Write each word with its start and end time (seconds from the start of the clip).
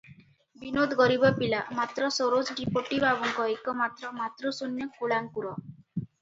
ବିନୋଦ 0.59 0.95
ଗରିବ 1.01 1.29
ପିଲା; 1.35 1.59
ମାତ୍ର 1.79 2.09
ସରୋଜ 2.15 2.55
ଡିପୋଟି 2.61 2.99
ବାବୁଙ୍କ 3.05 3.45
ଏକମାତ୍ର 3.53 4.11
ମାତୃଶୂନ୍ୟ 4.23 4.89
କୁଳାଙ୍କୁର। 4.97 5.55